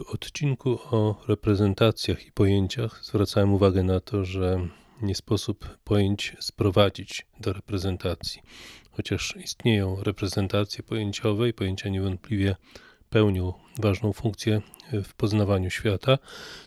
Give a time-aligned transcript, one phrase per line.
[0.00, 4.68] W odcinku o reprezentacjach i pojęciach zwracałem uwagę na to, że
[5.02, 8.42] nie sposób pojęć sprowadzić do reprezentacji.
[8.90, 12.56] Chociaż istnieją reprezentacje pojęciowe i pojęcia niewątpliwie
[13.10, 16.18] pełnią ważną funkcję w poznawaniu świata,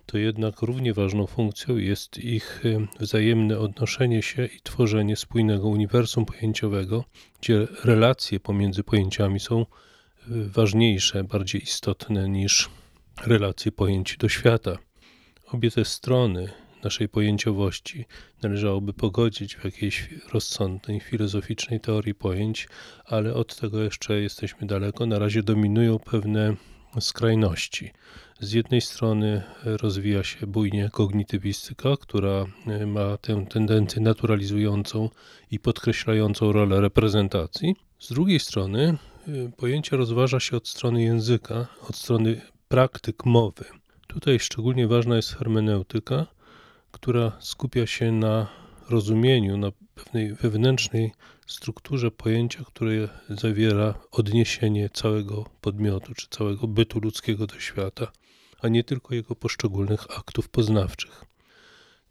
[0.06, 2.64] to jednak równie ważną funkcją jest ich
[3.00, 7.04] wzajemne odnoszenie się i tworzenie spójnego uniwersum pojęciowego,
[7.42, 9.66] gdzie relacje pomiędzy pojęciami są
[10.28, 12.70] ważniejsze, bardziej istotne niż
[13.26, 14.78] relacje pojęć do świata.
[15.52, 16.50] Obie te strony
[16.84, 18.06] naszej pojęciowości
[18.42, 22.68] należałoby pogodzić w jakiejś rozsądnej, filozoficznej teorii pojęć,
[23.06, 25.06] ale od tego jeszcze jesteśmy daleko.
[25.06, 26.56] Na razie dominują pewne
[27.00, 27.92] skrajności.
[28.40, 32.46] Z jednej strony rozwija się bujnie kognitywistyka, która
[32.88, 35.10] ma tę tendencję naturalizującą
[35.52, 37.76] i podkreślającą rolę reprezentacji.
[38.00, 38.98] Z drugiej strony
[39.58, 42.42] pojęcia rozważa się od strony języka, od strony
[42.74, 43.66] praktyk mowy.
[44.08, 46.28] Tutaj szczególnie ważna jest hermeneutyka,
[46.92, 48.48] która skupia się na
[48.90, 51.12] rozumieniu, na pewnej wewnętrznej
[51.48, 58.12] strukturze pojęcia, które zawiera odniesienie całego podmiotu czy całego bytu ludzkiego do świata,
[58.62, 61.26] a nie tylko jego poszczególnych aktów poznawczych.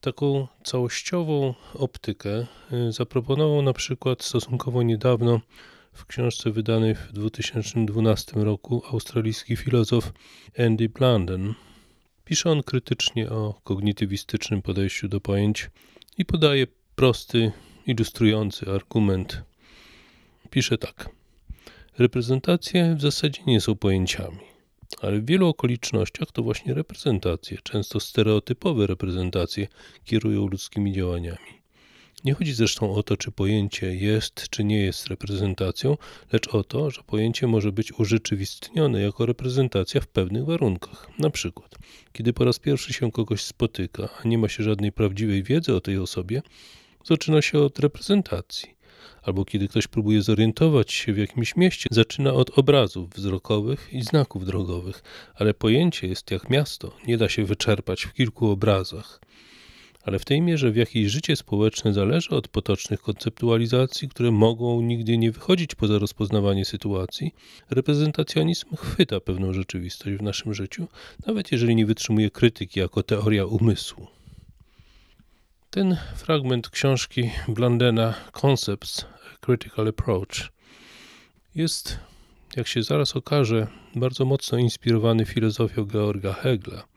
[0.00, 5.40] Taką całościową optykę y, zaproponował na przykład stosunkowo niedawno
[5.92, 10.12] w książce wydanej w 2012 roku australijski filozof
[10.58, 11.54] Andy Blunden.
[12.24, 15.70] Pisze on krytycznie o kognitywistycznym podejściu do pojęć
[16.18, 17.52] i podaje prosty,
[17.86, 19.42] ilustrujący argument.
[20.50, 21.08] Pisze tak.
[21.98, 24.38] Reprezentacje w zasadzie nie są pojęciami,
[25.02, 29.68] ale w wielu okolicznościach to właśnie reprezentacje, często stereotypowe reprezentacje,
[30.04, 31.61] kierują ludzkimi działaniami.
[32.24, 35.96] Nie chodzi zresztą o to, czy pojęcie jest, czy nie jest reprezentacją,
[36.32, 41.08] lecz o to, że pojęcie może być urzeczywistnione jako reprezentacja w pewnych warunkach.
[41.18, 41.74] Na przykład,
[42.12, 45.80] kiedy po raz pierwszy się kogoś spotyka, a nie ma się żadnej prawdziwej wiedzy o
[45.80, 46.42] tej osobie,
[47.04, 48.74] zaczyna się od reprezentacji.
[49.22, 54.46] Albo kiedy ktoś próbuje zorientować się w jakimś mieście, zaczyna od obrazów wzrokowych i znaków
[54.46, 55.02] drogowych,
[55.34, 59.20] ale pojęcie jest jak miasto, nie da się wyczerpać w kilku obrazach
[60.04, 65.18] ale w tej mierze, w jakiej życie społeczne zależy od potocznych konceptualizacji, które mogą nigdy
[65.18, 67.34] nie wychodzić poza rozpoznawanie sytuacji,
[67.70, 70.88] reprezentacjonizm chwyta pewną rzeczywistość w naszym życiu,
[71.26, 74.06] nawet jeżeli nie wytrzymuje krytyki jako teoria umysłu.
[75.70, 79.06] Ten fragment książki Blandena Concepts
[79.40, 80.52] Critical Approach
[81.54, 81.98] jest,
[82.56, 86.91] jak się zaraz okaże, bardzo mocno inspirowany filozofią Georga Hegla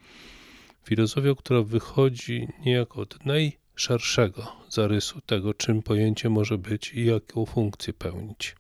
[0.86, 7.94] Filozofią, która wychodzi niejako od najszerszego zarysu tego, czym pojęcie może być i jaką funkcję
[7.94, 8.56] pełnić.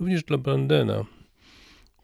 [0.00, 1.04] Również dla Brandena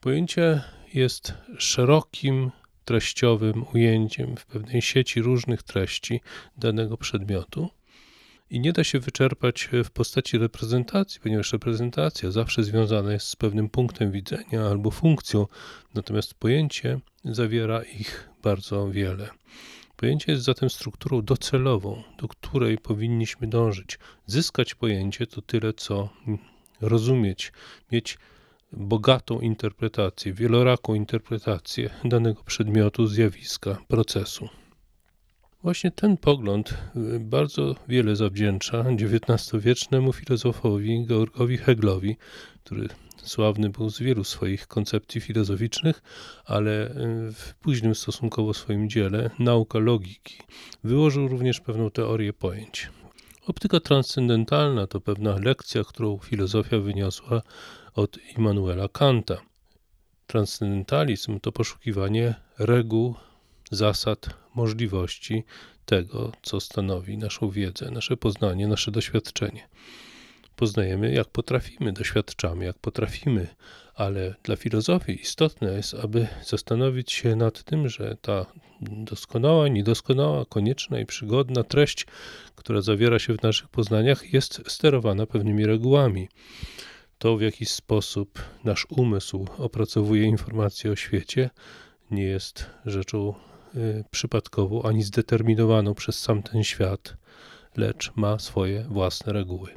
[0.00, 0.62] pojęcie
[0.94, 2.50] jest szerokim,
[2.84, 6.20] treściowym ujęciem w pewnej sieci różnych treści
[6.56, 7.68] danego przedmiotu,
[8.50, 13.68] i nie da się wyczerpać w postaci reprezentacji, ponieważ reprezentacja zawsze związana jest z pewnym
[13.68, 15.46] punktem widzenia albo funkcją,
[15.94, 19.28] natomiast pojęcie zawiera ich bardzo wiele.
[19.96, 23.98] Pojęcie jest zatem strukturą docelową, do której powinniśmy dążyć.
[24.26, 26.08] Zyskać pojęcie to tyle, co
[26.80, 27.52] rozumieć,
[27.92, 28.18] mieć
[28.72, 34.48] bogatą interpretację, wieloraką interpretację danego przedmiotu, zjawiska, procesu.
[35.62, 42.16] Właśnie ten pogląd y, bardzo wiele zawdzięcza XIX-wiecznemu filozofowi Georgowi Heglowi,
[42.64, 42.88] który
[43.22, 46.02] sławny był z wielu swoich koncepcji filozoficznych,
[46.44, 50.38] ale y, w późnym stosunkowo swoim dziele, Nauka logiki,
[50.84, 52.90] wyłożył również pewną teorię pojęć.
[53.46, 57.42] Optyka transcendentalna to pewna lekcja, którą filozofia wyniosła
[57.94, 59.36] od Immanuela Kanta.
[60.26, 63.14] Transcendentalizm to poszukiwanie reguł
[63.70, 65.44] zasad, możliwości
[65.84, 69.68] tego, co stanowi naszą wiedzę, nasze poznanie, nasze doświadczenie.
[70.56, 73.46] Poznajemy, jak potrafimy, doświadczamy, jak potrafimy,
[73.94, 78.46] ale dla filozofii istotne jest, aby zastanowić się nad tym, że ta
[78.80, 82.06] doskonała, niedoskonała, konieczna i przygodna treść,
[82.54, 86.28] która zawiera się w naszych poznaniach, jest sterowana pewnymi regułami.
[87.18, 91.50] To, w jaki sposób nasz umysł opracowuje informacje o świecie,
[92.10, 93.34] nie jest rzeczą
[94.10, 97.16] przypadkową ani zdeterminowaną przez sam ten świat,
[97.76, 99.68] lecz ma swoje własne reguły.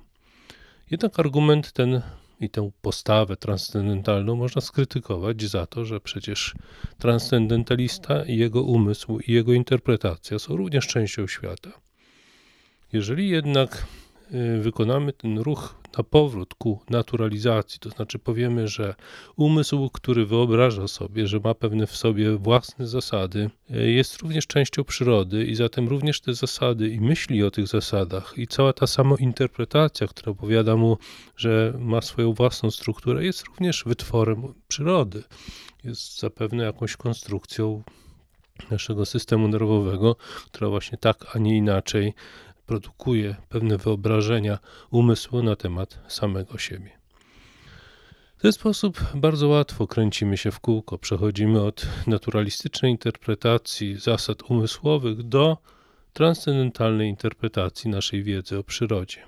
[0.92, 2.02] Jednak argument ten
[2.40, 6.56] i tę postawę transcendentalną można skrytykować za to, że przecież
[6.98, 11.72] transcendentalista i jego umysł i jego interpretacja są również częścią świata.
[12.94, 14.01] Jeżeli jednak y,
[14.62, 18.96] wykonamy ten ruch na powrót ku naturalizacji, to znaczy powiemy, że
[19.36, 24.84] umysł, który wyobraża sobie, że ma pewne w sobie własne zasady, y, jest również częścią
[24.84, 30.08] przyrody i zatem również te zasady i myśli o tych zasadach i cała ta samointerpretacja,
[30.08, 30.98] która opowiada mu,
[31.38, 35.24] że ma swoją własną strukturę, jest również wytworem przyrody.
[35.84, 37.84] Jest zapewne jakąś konstrukcją
[38.72, 42.14] naszego systemu nerwowego, która właśnie tak, a nie inaczej
[42.72, 44.60] produkuje pewne wyobrażenia
[44.92, 46.92] umysłu na temat samego siebie.
[48.38, 50.98] W ten sposób bardzo łatwo kręcimy się w kółko.
[50.98, 55.58] Przechodzimy od naturalistycznej interpretacji zasad umysłowych do
[56.14, 59.20] transcendentalnej interpretacji naszej wiedzy o przyrodzie.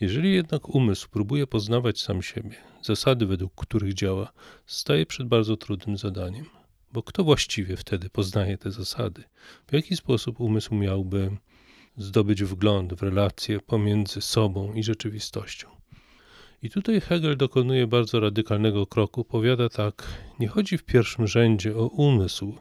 [0.00, 4.32] Jeżeli jednak umysł próbuje poznawać sam siebie, zasady, według których działa,
[4.66, 6.44] staje przed bardzo trudnym zadaniem.
[6.92, 9.24] Bo kto właściwie wtedy poznaje te zasady?
[9.66, 11.30] W jaki sposób umysł miałby
[11.96, 15.68] zdobyć wgląd w relacje pomiędzy sobą i rzeczywistością?
[16.62, 19.24] I tutaj Hegel dokonuje bardzo radykalnego kroku.
[19.24, 20.06] Powiada tak:
[20.40, 22.54] Nie chodzi w pierwszym rzędzie o umysł,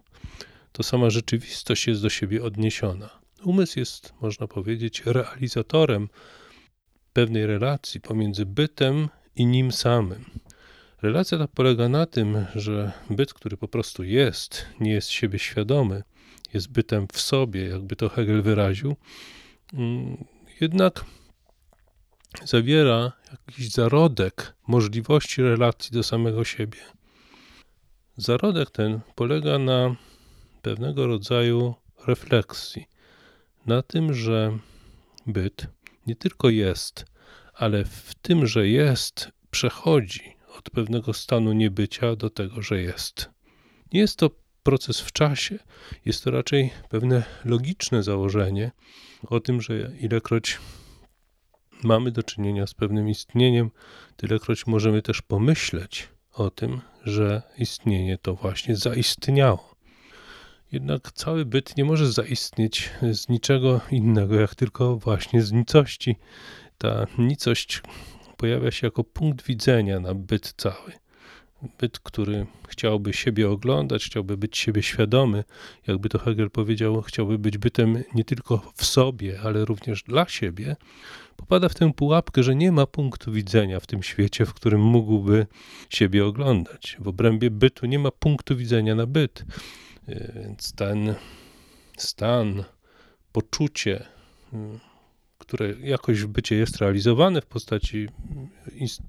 [0.72, 3.10] to sama rzeczywistość jest do siebie odniesiona.
[3.44, 6.10] Umysł jest, można powiedzieć, realizatorem
[7.14, 10.26] pewnej relacji pomiędzy bytem i nim samym.
[11.02, 16.04] Relacja ta polega na tym, że byt, który po prostu jest, nie jest siebie świadomy,
[16.54, 18.96] jest bytem w sobie, jakby to Hegel wyraził,
[19.74, 20.26] mm,
[20.62, 21.06] jednak
[22.44, 26.80] zawiera jakiś zarodek możliwości relacji do samego siebie.
[28.18, 29.96] Zarodek ten polega na
[30.62, 31.76] pewnego rodzaju
[32.08, 32.86] refleksji,
[33.66, 34.58] na tym, że
[35.28, 35.68] byt
[36.08, 37.06] nie tylko jest,
[37.54, 43.30] ale w tym, że jest, przechodzi od pewnego stanu niebycia do tego, że jest.
[43.94, 45.60] Nie jest to proces w czasie,
[46.06, 48.72] jest to raczej pewne logiczne założenie
[49.28, 50.60] o tym, że ilekroć
[51.84, 53.72] mamy do czynienia z pewnym istnieniem,
[54.18, 59.76] tylekroć możemy też pomyśleć o tym, że istnienie to właśnie zaistniało.
[60.72, 66.16] Jednak cały byt nie może zaistnieć z niczego innego, jak tylko właśnie z nicości.
[66.78, 67.82] Ta nicość
[68.38, 71.03] pojawia się jako punkt widzenia na byt cały.
[71.80, 75.44] Byt, który chciałby siebie oglądać, chciałby być siebie świadomy,
[75.88, 80.76] jakby to Hegel powiedział, chciałby być bytem nie tylko w sobie, ale również dla siebie,
[81.38, 85.48] popada w tę pułapkę, że nie ma punktu widzenia w tym świecie, w którym mógłby
[85.90, 86.98] siebie oglądać.
[87.00, 89.46] W obrębie bytu nie ma punktu widzenia na byt.
[90.36, 91.16] Więc ten
[91.98, 92.64] stan,
[93.32, 94.06] poczucie,
[95.46, 98.08] które jakoś w bycie jest realizowane w postaci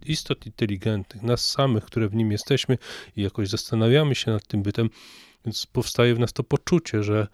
[0.06, 2.78] istot inteligentnych, nas samych, które w nim jesteśmy
[3.16, 4.90] i jakoś zastanawiamy się nad tym bytem,
[5.44, 7.26] więc powstaje w nas to poczucie, że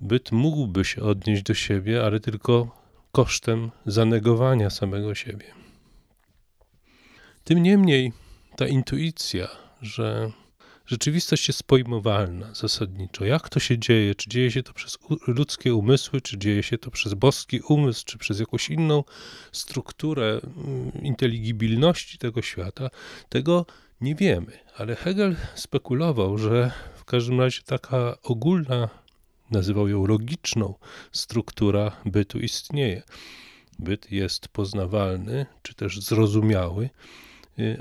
[0.00, 2.82] byt mógłby się odnieść do siebie, ale tylko
[3.12, 5.46] kosztem zanegowania samego siebie.
[7.44, 8.12] Tym niemniej
[8.56, 9.48] ta intuicja,
[9.82, 10.30] że
[10.86, 13.24] rzeczywistość jest pojmowalna zasadniczo.
[13.24, 14.14] Jak to się dzieje?
[14.14, 18.18] Czy dzieje się to przez ludzkie umysły, czy dzieje się to przez boski umysł, czy
[18.18, 19.04] przez jakąś inną
[19.52, 22.90] strukturę mm, inteligibilności tego świata?
[23.28, 23.66] Tego
[24.00, 28.88] nie wiemy, ale Hegel spekulował, że w każdym razie taka ogólna,
[29.50, 30.74] nazywał ją logiczną,
[31.12, 33.02] struktura bytu istnieje.
[33.78, 36.90] Byt jest poznawalny, czy też zrozumiały,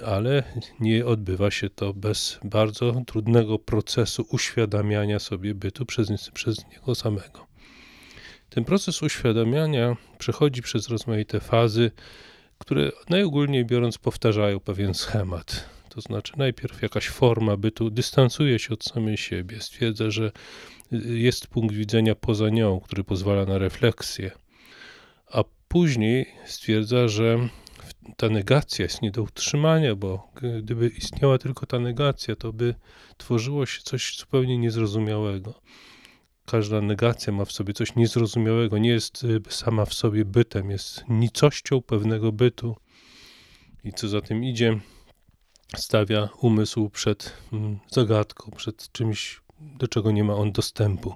[0.05, 0.43] ale
[0.79, 7.47] nie odbywa się to bez bardzo trudnego procesu uświadamiania sobie bytu przez, przez niego samego.
[8.49, 11.91] Ten proces uświadamiania przechodzi przez rozmaite fazy,
[12.57, 15.69] które najogólniej biorąc powtarzają pewien schemat.
[15.89, 20.31] To znaczy, najpierw jakaś forma bytu dystansuje się od samej siebie, stwierdza, że
[21.05, 24.31] jest punkt widzenia poza nią, który pozwala na refleksję,
[25.31, 27.49] a później stwierdza, że
[28.17, 30.31] ta negacja jest nie do utrzymania, bo
[30.61, 32.75] gdyby istniała tylko ta negacja, to by
[33.17, 35.61] tworzyło się coś zupełnie niezrozumiałego.
[36.45, 41.03] Każda negacja ma w sobie coś niezrozumiałego, nie jest y, sama w sobie bytem, jest
[41.09, 42.75] nicością pewnego bytu.
[43.83, 44.79] I co za tym idzie,
[45.75, 51.15] stawia umysł przed mm, zagadką, przed czymś, do czego nie ma on dostępu.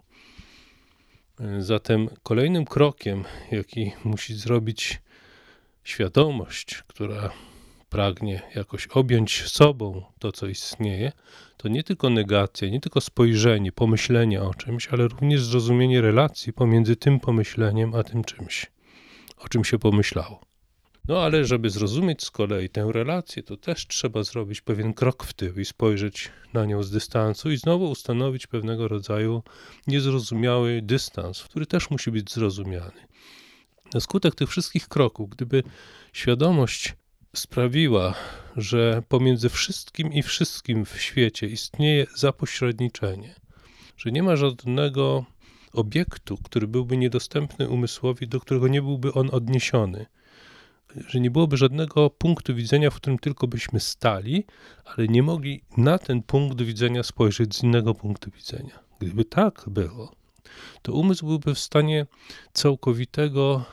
[1.60, 5.02] Zatem kolejnym krokiem, jaki musi zrobić
[5.90, 7.32] świadomość, która
[7.90, 11.12] pragnie jakoś objąć sobą to, co istnieje,
[11.58, 16.96] to nie tylko negacja, nie tylko spojrzenie, pomyślenie o czymś, ale również zrozumienie relacji pomiędzy
[16.96, 18.72] tym pomyśleniem a tym czymś,
[19.38, 20.42] o czym się pomyślało.
[21.08, 25.34] No ale żeby zrozumieć z kolei tę relację, to też trzeba zrobić pewien krok w
[25.34, 29.44] tył i spojrzeć na nią z dystansu i znowu ustanowić pewnego rodzaju
[29.88, 33.08] niezrozumiały dystans, który też musi być zrozumiany.
[33.94, 35.64] Na skutek tych wszystkich kroków, gdyby
[36.14, 36.96] świadomość
[37.36, 38.14] sprawiła,
[38.56, 43.36] że pomiędzy wszystkim i wszystkim w świecie istnieje zapośredniczenie,
[43.98, 45.26] że nie ma żadnego
[45.74, 50.06] obiektu, który byłby niedostępny umysłowi, do którego nie byłby on odniesiony,
[51.08, 54.46] że nie byłoby żadnego punktu widzenia, w którym tylko byśmy stali,
[54.86, 58.80] ale nie mogli na ten punkt widzenia spojrzeć z innego punktu widzenia.
[59.00, 60.12] Gdyby tak było,
[60.82, 62.06] to umysł byłby w stanie
[62.54, 63.66] całkowitego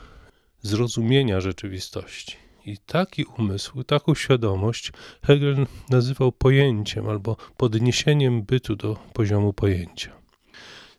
[0.67, 2.35] zrozumienia rzeczywistości.
[2.65, 4.91] I taki umysł, taką świadomość
[5.23, 10.11] Hegel nazywał pojęciem albo podniesieniem bytu do poziomu pojęcia.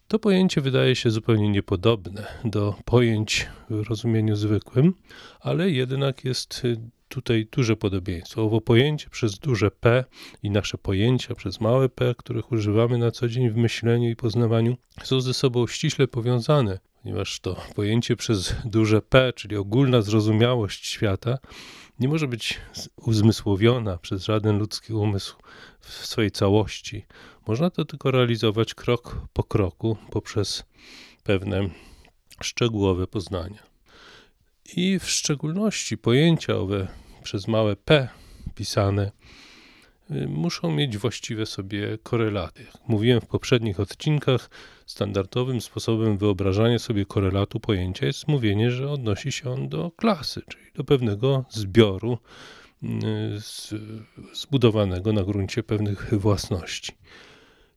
[0.08, 4.94] To pojęcie wydaje się zupełnie niepodobne do pojęć w rozumieniu zwykłym,
[5.40, 6.62] ale jednak jest
[7.08, 8.42] tutaj duże podobieństwo.
[8.42, 10.04] Owo pojęcie przez duże P
[10.42, 14.76] i nasze pojęcia przez małe p, których używamy na co dzień w myśleniu i poznawaniu,
[15.02, 21.38] są ze sobą ściśle powiązane, ponieważ to pojęcie przez duże P, czyli ogólna zrozumiałość świata,
[22.00, 22.60] nie może być
[22.96, 25.36] uzmysłowiona przez żaden ludzki umysł
[25.80, 27.06] w swojej całości.
[27.46, 30.64] Można to tylko realizować krok po kroku poprzez
[31.22, 31.70] pewne
[32.42, 33.62] szczegółowe poznania.
[34.76, 36.88] I w szczególności pojęcia owe
[37.22, 38.08] przez małe p
[38.54, 39.12] pisane
[40.10, 42.62] y, muszą mieć właściwe sobie korelaty.
[42.62, 44.50] Jak mówiłem w poprzednich odcinkach,
[44.88, 50.64] standardowym sposobem wyobrażania sobie korelatu pojęcia jest mówienie, że odnosi się on do klasy, czyli
[50.74, 52.18] do pewnego zbioru
[52.82, 52.88] y,
[54.32, 56.92] zbudowanego na gruncie pewnych własności.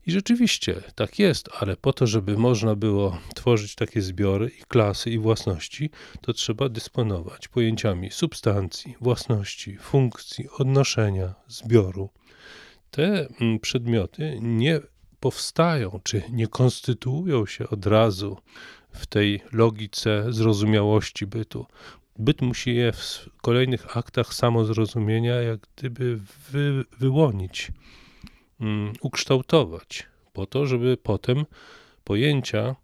[0.08, 5.12] I rzeczywiście tak jest, ale po to, żeby można było tworzyć takie zbiory i klasy
[5.12, 5.90] i własności,
[6.22, 12.10] to trzeba dysponować pojęciami substancji, własności, funkcji, odnoszenia, zbioru.
[12.92, 14.80] Te mm, przedmioty nie
[15.22, 18.38] powstają czy nie konstytuują się od razu
[18.92, 21.66] w tej logice zrozumiałości bytu.
[22.20, 26.20] Byt musi je w kolejnych aktach samozrozumienia jak gdyby
[26.52, 27.72] wy, wyłonić
[28.62, 31.46] Mm, ukształtować, po to, żeby potem
[32.04, 32.76] pojęcia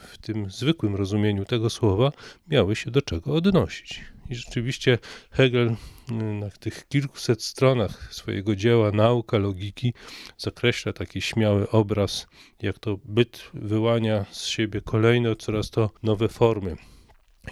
[0.00, 2.12] w tym zwykłym rozumieniu tego słowa
[2.48, 4.04] miały się do czego odnosić.
[4.32, 4.98] I rzeczywiście
[5.30, 5.76] Hegel
[6.10, 9.94] mm, na tych kilkuset stronach swojego dzieła Nauka logiki
[10.38, 12.26] zakreśla taki śmiały obraz,
[12.62, 16.76] jak to byt wyłania z siebie kolejne, coraz to nowe formy.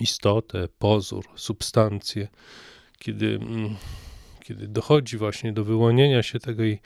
[0.01, 2.29] Istotę, pozór, substancje.
[2.99, 3.77] Kiedy, mm,
[4.45, 6.81] kiedy dochodzi właśnie do wyłonienia się tej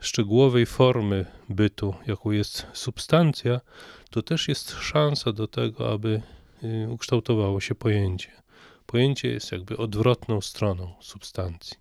[0.00, 3.60] szczegółowej formy bytu, jaką jest substancja,
[4.10, 6.22] to też jest szansa do tego, aby
[6.64, 8.45] y, ukształtowało się pojęcie.
[8.96, 11.76] Pojęcie jest jakby odwrotną stroną substancji.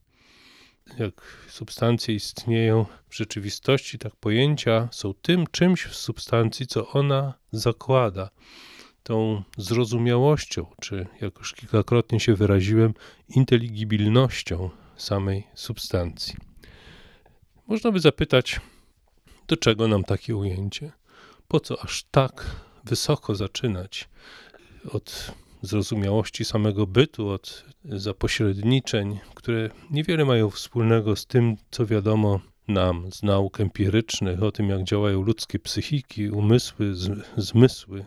[0.99, 8.29] Jak substancje istnieją w rzeczywistości, tak pojęcia są tym czymś w substancji, co ona zakłada.
[9.03, 12.93] Tą zrozumiałością, czy jak już kilkakrotnie się wyraziłem,
[13.29, 16.35] inteligibilnością samej substancji.
[17.67, 18.61] Można by zapytać,
[19.47, 20.91] do czego nam takie ujęcie?
[21.47, 22.45] Po co aż tak
[22.83, 24.09] wysoko zaczynać
[24.91, 25.33] od
[25.65, 33.23] zrozumiałości samego bytu, od zapośredniczeń, które niewiele mają wspólnego z tym, co wiadomo nam z
[33.23, 36.93] nauk empirycznych, o tym, jak działają ludzkie psychiki, umysły,
[37.37, 38.05] zmysły.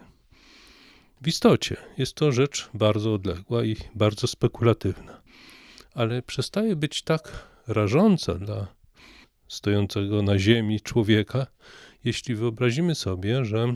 [1.23, 5.23] W istocie jest to rzecz bardzo odległa i bardzo spekulatywna,
[5.95, 8.67] ale przestaje być tak rażąca dla
[9.49, 11.47] stojącego na ziemi człowieka,
[12.05, 13.75] jeśli wyobrazimy sobie, że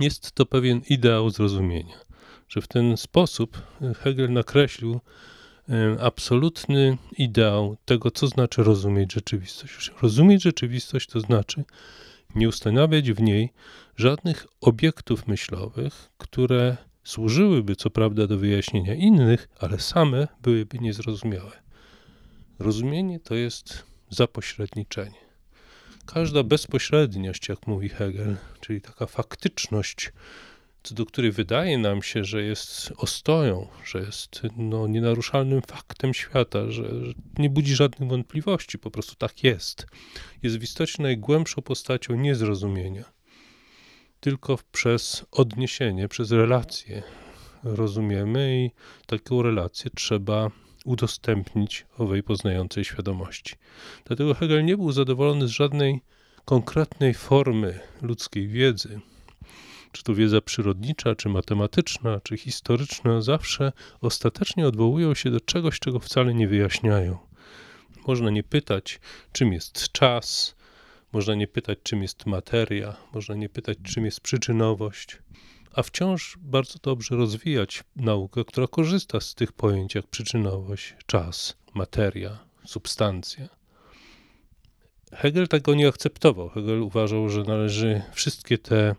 [0.00, 1.98] jest to pewien ideał zrozumienia,
[2.50, 3.62] że w ten sposób
[3.98, 5.00] Hegel nakreślił
[5.68, 9.92] e, absolutny ideał tego, co znaczy rozumieć rzeczywistość.
[10.02, 11.64] Rozumieć rzeczywistość to znaczy
[12.34, 13.52] nie ustanawiać w niej
[13.96, 21.52] żadnych obiektów myślowych, które służyłyby co prawda do wyjaśnienia innych, ale same byłyby niezrozumiałe.
[22.58, 25.20] Rozumienie to jest zapośredniczenie.
[26.06, 30.12] Każda bezpośredniość, jak mówi Hegel, czyli taka faktyczność,
[30.82, 36.70] co do której wydaje nam się, że jest ostoją, że jest no, nienaruszalnym faktem świata,
[36.70, 36.82] że,
[37.38, 39.86] nie budzi żadnych wątpliwości, po prostu tak jest.
[40.42, 43.04] Jest w istocie najgłębszą postacią niezrozumienia.
[44.20, 47.02] Tylko przez odniesienie, przez relację
[47.62, 48.70] rozumiemy i
[49.06, 50.50] taką relację trzeba
[50.84, 53.54] udostępnić owej poznającej świadomości.
[54.04, 56.00] Dlatego Hegel nie był zadowolony z żadnej
[56.44, 59.00] konkretnej formy ludzkiej wiedzy.
[59.92, 65.98] Czy to wiedza przyrodnicza, czy matematyczna, czy historyczna, zawsze ostatecznie odwołują się do czegoś, czego
[65.98, 67.18] wcale nie wyjaśniają.
[68.06, 69.00] Można nie pytać,
[69.32, 70.56] czym jest czas,
[71.12, 75.18] można nie pytać, czym jest materia, można nie pytać, czym jest przyczynowość,
[75.72, 82.38] a wciąż bardzo dobrze rozwijać naukę, która korzysta z tych pojęć jak przyczynowość, czas, materia,
[82.64, 83.48] substancja.
[85.12, 86.48] Hegel tego nie akceptował.
[86.48, 88.94] Hegel uważał, że należy wszystkie te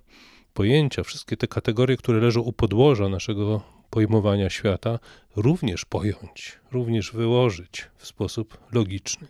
[0.53, 4.99] pojęcia, wszystkie te kategorie, które leżą u podłoża naszego pojmowania świata,
[5.35, 9.27] również pojąć, również wyłożyć w sposób logiczny.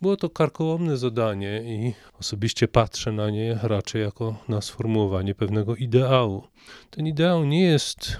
[0.00, 6.42] Było to karkołomne zadanie i osobiście patrzę na nie raczej jako na sformułowanie pewnego ideału.
[6.90, 8.16] Ten ideał nie jest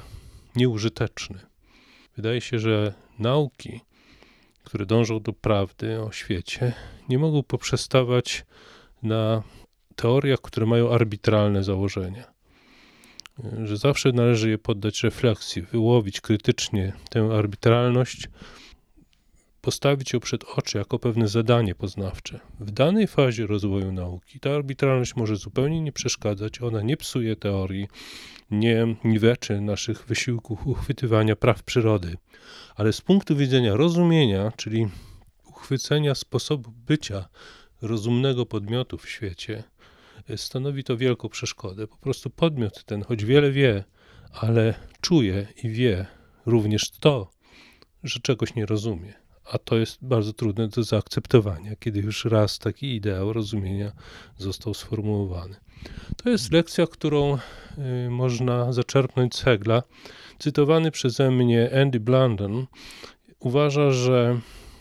[0.57, 1.39] nieużyteczny.
[2.17, 3.81] Wydaje się, że nauki,
[4.65, 6.73] które dążą do prawdy o świecie,
[7.09, 8.45] nie mogą poprzestawać
[9.03, 9.43] na
[9.97, 12.25] teoriach, które mają arbitralne założenia.
[13.65, 18.29] Że zawsze należy je poddać refleksji, wyłowić krytycznie tę arbitralność,
[19.61, 22.41] postawić ją przed oczy jako pewne zadanie poznawcze.
[22.61, 27.89] W danej fazie rozwoju nauki ta arbitralność może zupełnie nie przeszkadzać, ona nie psuje teorii,
[28.51, 32.17] nie niweczy naszych wysiłków uchwytywania praw przyrody,
[32.77, 34.89] ale z punktu widzenia rozumienia, czyli
[35.47, 37.29] uchwycenia sposobu bycia
[37.83, 39.65] rozumnego podmiotu w świecie,
[40.37, 41.87] stanowi to wielką przeszkodę.
[41.87, 43.85] Po prostu podmiot ten, choć wiele wie,
[44.33, 46.07] ale czuje i wie
[46.47, 47.31] również to,
[48.03, 52.95] że czegoś nie rozumie a to jest bardzo trudne do zaakceptowania, kiedy już raz taki
[52.95, 53.93] ideał rozumienia
[54.37, 55.57] został sformułowany.
[56.17, 57.39] To jest lekcja, którą
[58.07, 59.83] y, można zaczerpnąć z Hegla.
[60.39, 62.67] Cytowany przeze mnie Andy Blandon
[63.39, 64.41] uważa, że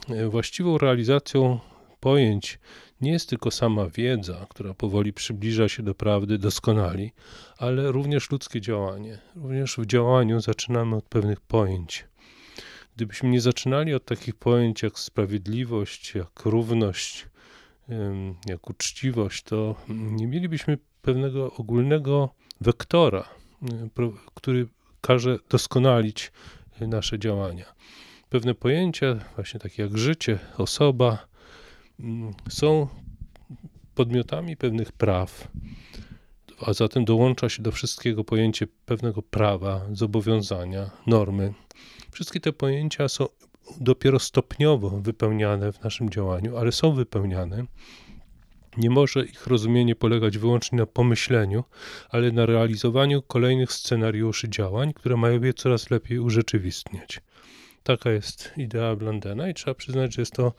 [0.10, 1.60] y, właściwą realizacją
[2.00, 2.60] pojęć
[3.02, 7.12] nie jest tylko sama wiedza, która powoli przybliża się do prawdy doskonali,
[7.58, 9.20] ale również ludzkie działanie.
[9.36, 12.08] Również w działaniu zaczynamy od pewnych pojęć.
[12.96, 17.28] Gdybyśmy nie zaczynali od takich pojęć jak sprawiedliwość, jak równość,
[18.46, 22.30] jak uczciwość, to nie mielibyśmy pewnego ogólnego
[22.62, 23.30] wektora,
[24.34, 24.68] który
[25.02, 26.32] każe doskonalić
[26.82, 27.66] nasze działania.
[28.30, 31.29] Pewne pojęcia, właśnie takie jak życie, osoba,
[32.50, 32.88] są
[33.96, 35.48] podmiotami pewnych praw,
[36.62, 41.54] a zatem dołącza się do wszystkiego pojęcie pewnego prawa, zobowiązania, normy.
[42.12, 43.28] Wszystkie te pojęcia są
[43.82, 47.66] dopiero stopniowo wypełniane w naszym działaniu, ale są wypełniane.
[48.78, 51.64] Nie może ich rozumienie polegać wyłącznie na pomyśleniu,
[52.10, 57.22] ale na realizowaniu kolejnych scenariuszy działań, które mają je coraz lepiej urzeczywistniać.
[57.84, 60.54] Taka jest idea Blandena i trzeba przyznać, że jest to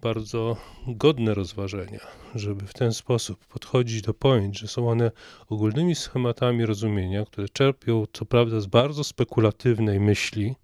[0.00, 2.00] bardzo godne rozważenia,
[2.34, 5.10] żeby w ten sposób podchodzić do pojęć, że są one
[5.48, 10.54] ogólnymi schematami rozumienia, które czerpią co prawda z bardzo spekulatywnej myśli,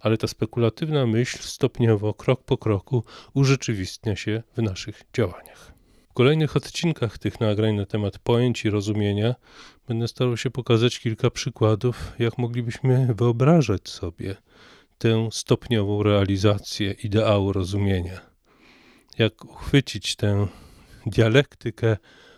[0.00, 5.72] ale ta spekulatywna myśl stopniowo, krok po kroku urzeczywistnia się w naszych działaniach.
[6.10, 9.34] W kolejnych odcinkach tych nagrań na temat pojęć i rozumienia
[9.88, 14.36] będę starał się pokazać kilka przykładów, jak moglibyśmy wyobrażać sobie
[14.98, 18.35] tę stopniową realizację ideału rozumienia.
[19.18, 20.46] Jak uchwycić tę
[21.06, 21.96] dialektykę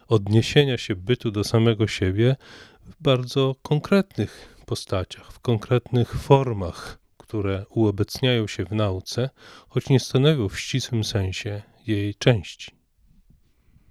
[0.08, 2.36] odniesienia się bytu do samego siebie
[2.80, 9.30] w bardzo konkretnych postaciach, w konkretnych formach które uobecniają się w nauce,
[9.68, 12.77] choć nie stanowią w ścisłym sensie jej części.